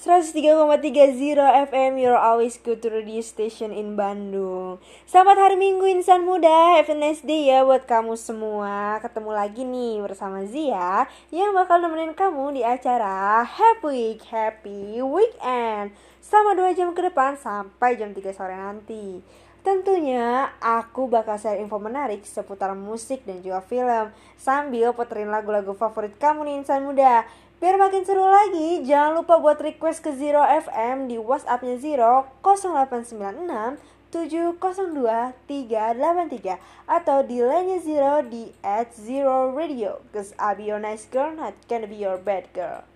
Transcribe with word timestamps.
103,3 0.00 1.12
Zero 1.12 1.44
FM 1.44 2.00
You're 2.00 2.16
always 2.16 2.56
good 2.56 2.80
to 2.80 2.88
radio 2.88 3.20
station 3.20 3.68
in 3.68 4.00
Bandung. 4.00 4.80
Selamat 5.04 5.36
hari 5.36 5.60
Minggu 5.60 5.84
insan 5.92 6.24
muda. 6.24 6.80
Have 6.80 6.88
a 6.88 6.96
nice 6.96 7.20
day 7.20 7.52
ya 7.52 7.68
buat 7.68 7.84
kamu 7.84 8.16
semua. 8.16 8.96
Ketemu 9.04 9.28
lagi 9.28 9.60
nih 9.60 10.00
bersama 10.00 10.40
Zia 10.48 11.04
Yang 11.28 11.52
bakal 11.52 11.84
nemenin 11.84 12.16
kamu 12.16 12.56
di 12.56 12.62
acara 12.64 13.44
Happy 13.44 14.16
Week 14.16 14.24
Happy 14.24 15.04
Weekend. 15.04 15.92
Selama 16.24 16.56
2 16.56 16.80
jam 16.80 16.96
ke 16.96 17.04
depan 17.04 17.36
sampai 17.36 18.00
jam 18.00 18.16
3 18.16 18.24
sore 18.32 18.56
nanti. 18.56 19.20
Tentunya 19.60 20.48
aku 20.64 21.12
bakal 21.12 21.36
share 21.36 21.60
info 21.60 21.76
menarik 21.76 22.24
seputar 22.24 22.72
musik 22.72 23.28
dan 23.28 23.44
juga 23.44 23.60
film 23.60 24.08
Sambil 24.40 24.96
puterin 24.96 25.28
lagu-lagu 25.28 25.76
favorit 25.76 26.16
kamu 26.16 26.48
nih 26.48 26.64
insan 26.64 26.88
muda 26.88 27.28
Biar 27.60 27.76
makin 27.76 28.08
seru 28.08 28.24
lagi, 28.24 28.88
jangan 28.88 29.20
lupa 29.20 29.36
buat 29.36 29.60
request 29.60 30.00
ke 30.00 30.16
Zero 30.16 30.40
FM 30.40 31.12
di 31.12 31.20
WhatsAppnya 31.20 31.76
Zero 31.76 32.24
0896 32.40 33.76
702 34.08 35.36
383 35.44 36.56
atau 36.88 37.20
di 37.20 37.44
lainnya 37.44 37.76
Zero 37.84 38.24
di 38.24 38.48
at 38.64 38.96
Zero 38.96 39.52
Radio. 39.52 40.00
Cause 40.08 40.32
I'll 40.40 40.56
be 40.56 40.72
your 40.72 40.80
nice 40.80 41.04
girl, 41.04 41.36
not 41.36 41.52
gonna 41.68 41.84
be 41.84 42.00
your 42.00 42.16
bad 42.16 42.48
girl. 42.56 42.88